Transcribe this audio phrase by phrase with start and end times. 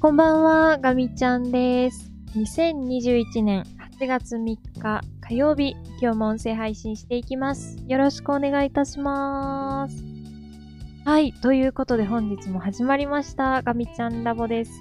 [0.00, 2.10] こんばんは、ガミちゃんです。
[2.34, 3.64] 2021年
[4.00, 4.40] 8月3
[4.80, 7.76] 日火曜日、今日も音声配信していきます。
[7.86, 10.02] よろしくお願いいたします。
[11.04, 14.72] はい、ということで本日も始まりました、ガミちゃんラボです。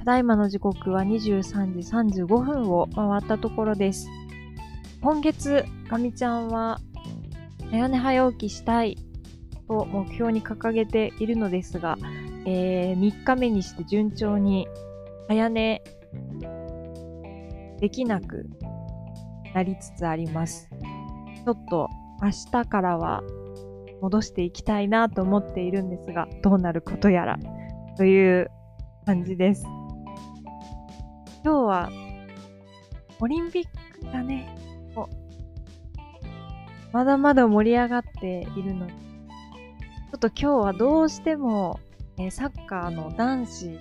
[0.00, 1.40] ただいまの時刻は23
[2.06, 4.06] 時35分を回ったところです。
[5.00, 6.78] 今月、ガミちゃんは、
[7.70, 8.98] 早寝早起きしたい
[9.66, 11.96] と目標に掲げているのですが、
[12.46, 14.66] えー3日目にして順調に
[15.28, 15.82] 早寝
[17.80, 18.46] できなく
[19.54, 20.68] なりつつあります。
[21.44, 21.88] ちょっと
[22.22, 23.22] 明日からは
[24.00, 27.38] 戻していきたいなと思っているんですが、どうなることやら
[27.96, 28.50] という
[29.06, 29.64] 感じです。
[31.44, 31.90] 今日は
[33.20, 33.64] オリンピッ
[34.00, 34.54] クがね、
[36.92, 41.80] まだまだ盛り上がっているので、ちょっと今日はどうしても
[42.18, 43.78] えサッカーの男子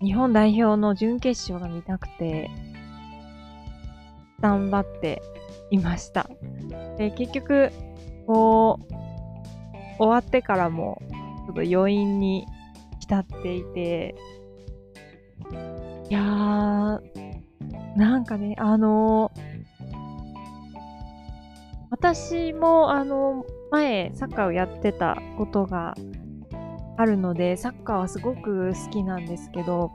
[0.00, 2.50] 日本代表の準決勝が見たくて
[4.40, 5.22] 頑張って
[5.70, 6.28] いました。
[6.98, 7.70] で結局
[8.26, 8.94] こう
[9.98, 11.00] 終わってからも
[11.46, 12.46] ちょっと余韻に
[13.00, 14.14] 浸っていて
[16.10, 17.00] いやー
[17.96, 19.32] なんかねあの
[21.90, 25.94] 私もあの前サッカーをやってたことが
[26.96, 29.90] あるので、サッカーはすごく好きなんですけど、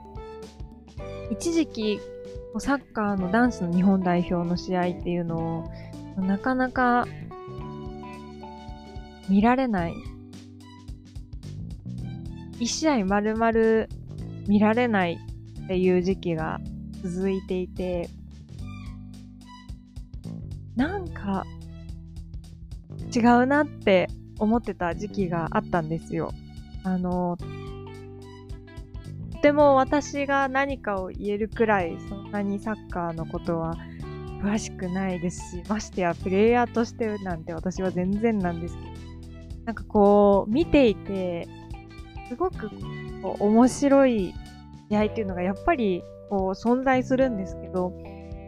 [1.30, 2.00] 一時期、
[2.58, 5.64] サッカーの男子の日本代表の試合っていうの
[6.16, 7.06] を、なかなか
[9.28, 9.94] 見られない。
[12.58, 13.86] 一試合丸々
[14.46, 15.18] 見られない
[15.64, 16.60] っていう時期が
[17.02, 18.10] 続いていて、
[20.76, 21.46] なんか
[23.14, 26.32] 違うなって思ってた時期があったんですよ。
[26.84, 27.36] あの、
[29.32, 33.76] とても私が何かを言えるくらい、そんなにサッカーのことは
[34.42, 38.90] 詳しくないですし、ましてやプレイヤーとしてなんて私は全然なんですけど、
[39.66, 41.48] なんかこう、見ていて、
[42.28, 42.70] すごく
[43.22, 44.34] こう面白い
[44.88, 47.92] 試合っていうのがやっぱりこう存在するんですけど、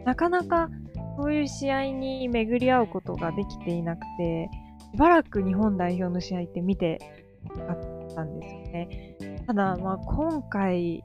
[0.05, 0.69] なかなか
[1.17, 4.49] そういう試合に巡り合うことができていなくて、
[4.91, 6.99] しばらく日本代表の試合って見て
[7.55, 9.15] なかったんですよね。
[9.47, 11.03] ただ、まあ、今回、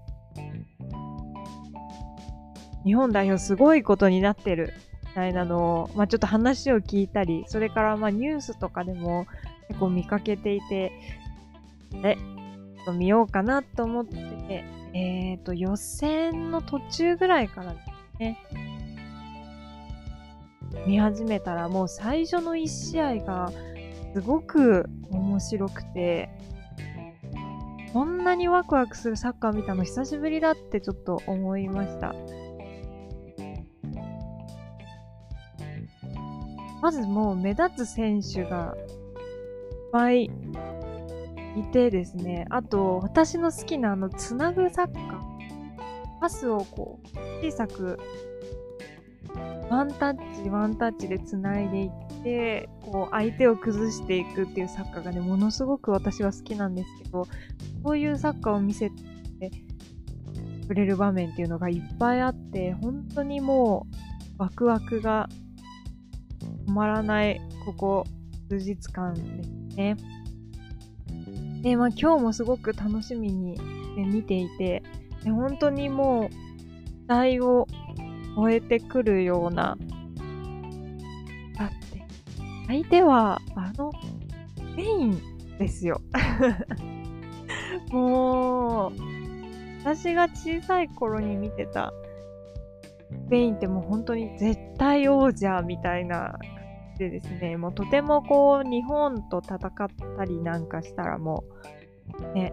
[2.84, 4.72] 日本代表すごいことになってる
[5.08, 9.26] みたいなのを、まあ、ちょっと話を聞いたり、それからまあニュースとかでも
[9.69, 10.92] 結構見かけていて、
[12.04, 14.64] え、ちょっと見ようかなと思って、
[14.94, 18.38] えっ、と、予選の途中ぐらいからですね、
[20.86, 23.52] 見始めたらもう最初の1試合が
[24.14, 26.30] すごく面白くて、
[27.93, 32.15] こんなにワクワクするサッカー見たの久しぶりだってちょっと思いました。
[36.81, 40.31] まずもう目立つ選手がいっぱいい
[41.72, 45.20] てですね、あと私の好きなあのつなぐサッカー、
[46.20, 47.99] パスをこう小さく
[49.69, 51.91] ワンタッチワンタッチでつないでいっ
[52.22, 57.26] て、こう相手を崩していくっていうサッカーがね、ものすごく私は好きなんですけど、
[57.82, 59.50] こういうサッカーを見せて
[60.66, 63.86] くれる場面っていうのがいっぱいあって、本当にも
[64.38, 65.28] うワクワクが
[66.66, 68.04] 止まらない、ここ
[68.48, 69.96] 数日間ですね。
[71.62, 73.54] で、まあ今日もすごく楽しみに、
[73.96, 74.82] ね、見ていて、
[75.24, 77.66] で本当にもう、期待を
[78.36, 79.76] 超えてくるような、
[81.58, 82.06] だって、
[82.68, 83.90] 相手は、あの、
[84.56, 85.20] スペイン
[85.58, 86.00] ですよ。
[87.91, 88.93] もう、
[89.81, 91.93] 私が小さい頃に見てた。
[93.10, 96.41] スペインってもう本当に絶対王者みたいな感
[96.99, 99.60] じでですね、もうとてもこう日本と戦っ
[100.16, 101.44] たりなんかしたらも
[102.32, 102.52] う、ね、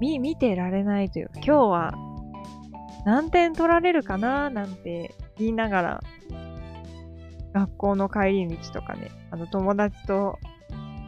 [0.00, 1.94] 見、見てられないという、今日は
[3.04, 6.00] 何点取られるかななんて言いながら、
[7.54, 10.38] 学校の帰り道とかね、あの友達と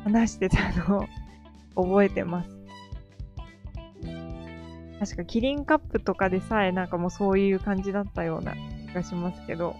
[0.04, 1.04] 話してたのを
[1.82, 2.60] 覚えてます。
[5.00, 8.54] 確かキリンカップとかでさえなんかもうそういう感じだったような
[8.88, 9.74] 気がしますけど、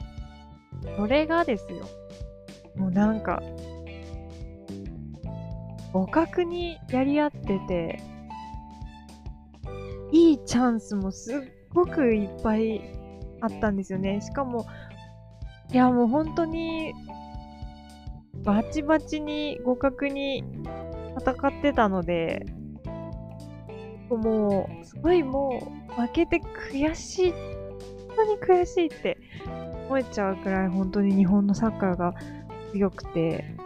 [0.97, 1.87] それがですよ。
[2.77, 3.43] もうなんか、
[5.93, 8.01] 互角にやり合ってて、
[10.13, 11.41] いいチャンスもすっ
[11.75, 12.81] ごくいっぱい
[13.41, 14.21] あったんですよね。
[14.21, 14.67] しかも、
[15.73, 16.95] いやもう本当に、
[18.43, 20.45] バチバチに互角に
[21.21, 22.47] 戦ってたので、
[24.09, 26.41] もう、すごいもう、負けて
[26.73, 27.41] 悔しい、本
[28.17, 28.25] 当
[28.57, 29.19] に悔しいって
[29.89, 32.15] 思えちゃうくらい本当に日本のサッカーが
[32.73, 33.57] 強くて、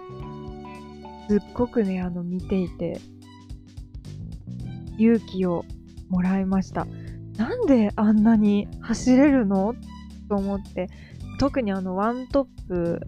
[1.29, 3.01] すっごくね、あの、見ていて、
[4.99, 5.65] 勇気を
[6.11, 6.87] もらいました。
[7.37, 9.75] なんであんなに走れるの？
[10.29, 10.89] と思って、
[11.41, 13.01] 特にあの、ワントップ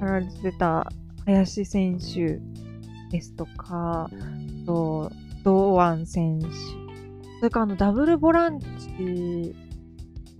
[0.00, 0.86] やられてた
[1.24, 2.40] 林選手
[3.14, 4.10] ですとか、
[4.66, 5.12] と、
[5.44, 9.54] 堂安選手、それからあの、ダブルボランチ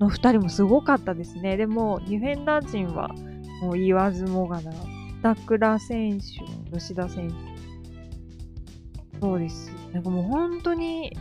[0.00, 1.56] の2人もすごかったですね。
[1.56, 3.14] でも、ディフェンダー陣は
[3.62, 4.72] もう言わずもがな、
[5.20, 7.34] 板倉選手、吉田選手、
[9.20, 9.70] そうです。
[9.92, 11.16] なんかもう本当に、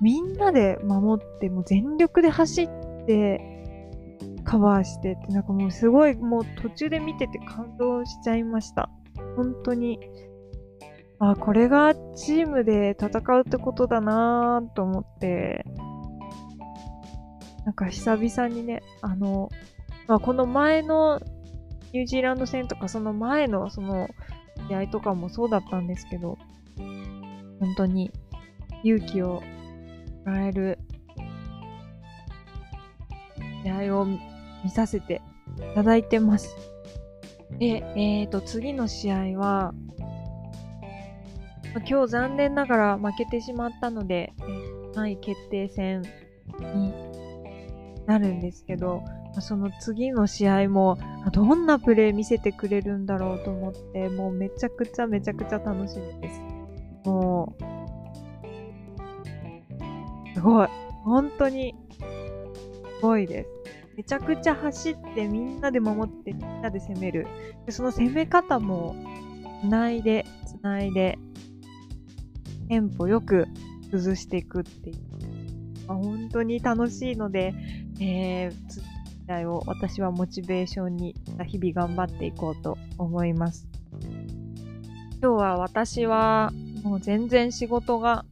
[0.00, 2.68] みんなで守って、もう全力で走っ
[3.06, 3.40] て、
[4.44, 8.90] カバーしてって、なんかもうすごい、もう途中で見てて感動しちゃいました。
[9.36, 10.00] 本当に。
[11.18, 15.64] あ、これがチームで戦うってことだなぁと思って、
[17.64, 19.48] なんか久々にね、あの、
[20.06, 21.20] まあ、この前の
[21.92, 24.08] ニュージーランド戦とか、その前のその
[24.68, 26.38] 試合とかもそうだったんですけど、
[27.60, 28.10] 本当に
[28.84, 29.42] 勇気を
[30.24, 30.78] もらえる
[33.64, 34.20] 試合を見
[34.70, 35.22] させて
[35.72, 36.54] いただいてます。
[37.58, 39.72] で、え、ー、と、次の試合は、
[41.74, 44.32] ま今日残念ながら負けてしまったので、
[44.94, 46.02] 3位決定戦
[46.58, 46.92] に
[48.06, 49.02] なるんですけど、
[49.40, 50.98] その次の試合も、
[51.32, 56.40] どんなプレー見せてくれるんだろうと思って、もうめちゃくちゃめちゃくちゃ楽しみです。
[57.04, 57.64] もう、
[60.34, 60.68] すごい。
[61.04, 61.98] 本当に、す
[63.02, 63.50] ごいです。
[63.96, 67.26] めちゃくちゃ走ってみんなで守ってみんなで攻める。
[67.64, 68.94] でその攻め方も、
[69.62, 71.18] つないで、つないで、
[72.68, 73.46] テンポよく
[73.90, 74.96] 崩していくっていう。
[75.86, 77.54] まあ、本当に楽しいので、
[78.00, 78.82] えー、時
[79.26, 81.14] 代を私はモチベーションに
[81.46, 83.66] 日々頑張っていこうと思います。
[85.22, 86.52] 今日は私は
[86.82, 88.26] もう全然仕事が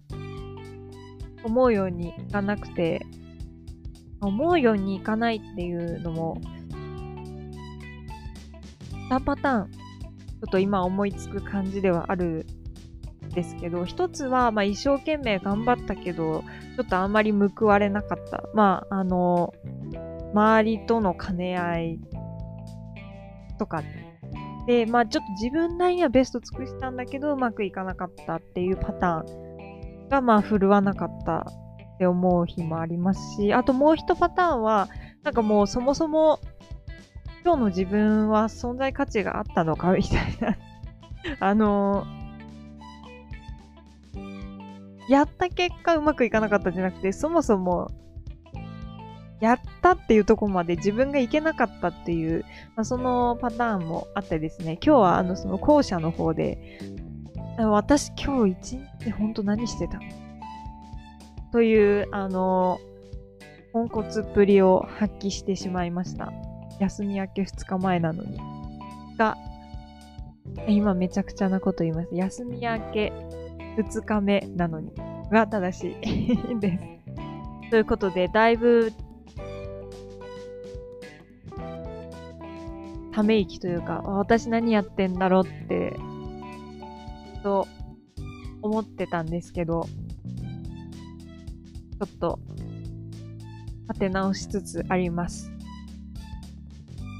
[1.43, 3.06] 思うようにいかなくて、
[4.20, 6.40] 思うようにいかないっていうのも、
[9.11, 9.78] 2パターン、ちょ
[10.49, 12.46] っと今思いつく感じではある
[13.34, 16.43] ですけど、一つは、まあ一生懸命頑張ったけど、
[16.76, 18.44] ちょっとあんまり報われなかった。
[18.55, 19.52] まあ、あの、
[20.32, 22.00] 周りとの兼ね合い
[23.58, 23.82] とか
[24.66, 31.46] で、まあちょっと自分なりにはベスト尽くしたんだけど、うまくいかなかったっていうパターンが、まあ振るわなかった
[31.94, 34.88] って思う日もありますし、あともう一パターンは、
[35.23, 36.41] なんかもうそもそも
[37.44, 40.56] 今日の自分は存在価値があったのかみたいな。
[41.41, 42.05] あの
[45.08, 47.91] やった結果うまくいかなかったんじゃなくて、そもそも
[49.40, 52.44] やったっていうとこまで自分がいけなかったっていう、
[52.76, 56.81] まあ、そのパターンもあってですね、今日はあのその後者の方で、
[57.58, 60.24] 私今日一日本当何してたの
[61.55, 62.81] という、あの、
[63.73, 66.33] ポンコツっぷりを発揮してしまいました。
[66.81, 68.41] 休み明け2日前なのに。
[69.17, 69.37] が、
[70.67, 72.09] 今めちゃくちゃなこと言います。
[72.12, 73.12] 休み明け
[73.78, 74.90] 2日目なのに。
[75.31, 77.71] が正しい です。
[77.71, 78.93] ということで、だいぶ、
[83.12, 85.95] ため息というか、私何やってんだろうって、
[87.45, 87.69] と
[88.61, 92.38] 思ってたんですけど、ょっと
[93.88, 95.50] 立て直しつつあります。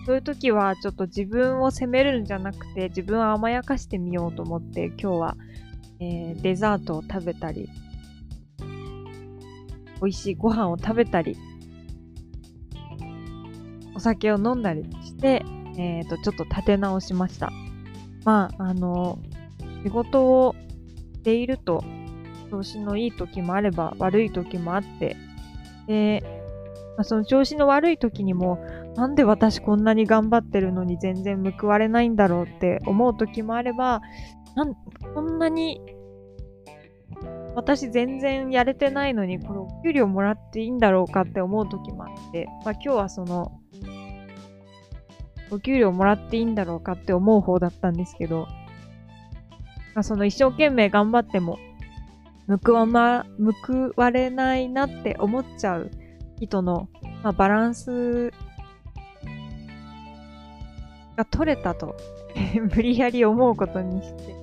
[0.07, 5.37] そういう時はちょっと自分を責めるんじゃなくて自分を甘やかしてみようと思って今日は、
[5.99, 7.71] えー、デザートを食べたり
[10.03, 11.39] 美味しいご飯を食べたり
[13.95, 15.43] お酒を飲んだりして、
[15.79, 17.51] えー、とちょっと立て直しました。
[18.25, 19.19] まあ、あの、
[19.85, 20.55] 仕事を
[21.15, 21.85] していると
[22.51, 25.17] 調子のいい時もあれば悪い時もあって、
[25.87, 26.23] で、
[26.97, 28.59] まあ、その調子の悪い時にも、
[28.97, 34.01] なんで私こんなに頑張ってるのに全然報われないんだろうって思う時もあれば、
[34.55, 34.75] なん
[35.15, 35.81] こんなに
[37.55, 43.61] 私全然やれてないのに、これお給料もらっていいんだろうかって思う時もあって、まあ今日はその、
[45.51, 48.47] お給料もらっていいんだろうかって思う方だったんですけど、
[49.95, 51.59] まあ、その一生懸命頑張っても
[52.47, 53.27] 報わま、
[53.67, 55.91] 報われないなって思っちゃう
[56.41, 56.89] 人の、
[57.23, 58.33] まあ、バランス
[61.17, 61.97] が取れたと
[62.75, 64.35] 無理やり思うことにして、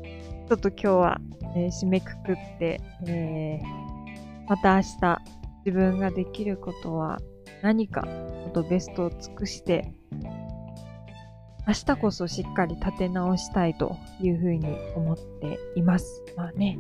[0.48, 1.22] ちょっと今日は
[1.56, 5.22] えー、締めくくって、えー、また明日
[5.66, 7.20] 自分ができることは
[7.62, 8.08] 何か、
[8.54, 9.94] とベストを尽くして、
[11.68, 16.24] 明日こそしっかり立て直したいというふうに思っています。
[16.36, 16.80] まあね、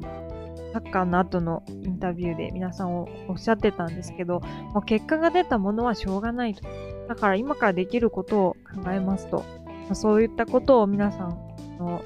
[0.74, 4.40] サッカーの後のインタビューで皆さんおっしゃってたんですけど、
[4.74, 6.68] もう結果が出たものはしょうがないと。
[7.08, 9.46] だから今からできることを考えますと、
[9.88, 11.30] ま、そういったことを皆さん
[11.78, 12.02] の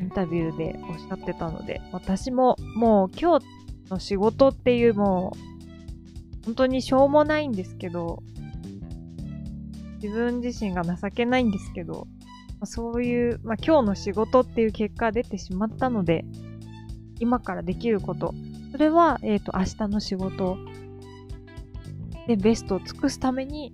[0.00, 3.46] インタビューでおっしゃってたので、私ももう今日
[3.90, 8.22] の仕事っていうもう本当にしょうもないんですけど、
[10.02, 12.06] 自分自身が情けないんですけど、
[12.60, 16.24] ま、そういう、まあ、今日の仕事っていう結果が出てしまったので、
[17.18, 18.34] 今からできること、
[18.72, 20.58] それは、えっ、ー、と、明日の仕事。
[22.26, 23.72] でベストを尽くすために、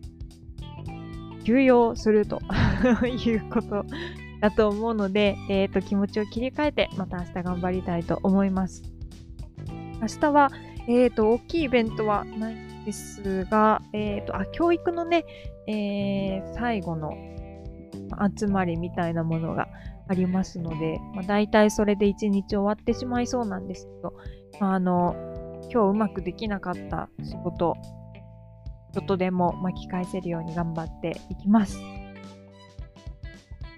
[1.45, 2.41] 休養すると
[3.07, 3.85] いうこと
[4.41, 8.83] だと思うので、えっ、ー、と、気持ちを切り替えて、また明日頑張りたいと思います。
[10.01, 10.51] 明日は、
[10.87, 12.72] えっ、ー、と、大きいイベントはない。
[12.85, 15.25] ですが、えっ、と、あ、教育のね、
[15.67, 17.13] えー、最後の
[18.37, 19.69] 集まりみたいなものが
[20.09, 24.15] ありますので、まあ、大体それで一日終わってしまいそうなんですけど、
[24.61, 25.15] まあ、あの、
[25.73, 27.77] 今日うまくできなかった仕事、
[28.93, 31.79] ちょっとでも巻き返せるように頑張っていきます。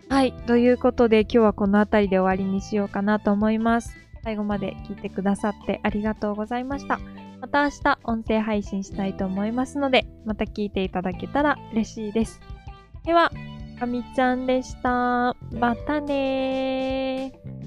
[0.09, 0.33] はい。
[0.33, 3.97] ということで今日はこの辺りで終わりにしようかなと思います。
[4.23, 6.99] 最後まで聞いてくださってありがとうございました。
[7.45, 12.41] また明日音声配信したいと思いますので、また聞いていただけたら嬉しいです。
[13.05, 13.31] では、
[13.79, 15.37] かみちゃんでした。
[15.53, 17.64] またねー。